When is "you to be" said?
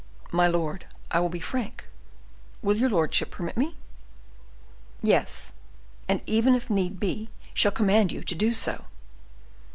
8.11-8.51